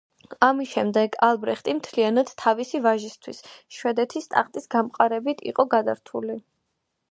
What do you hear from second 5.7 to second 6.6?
გადართული.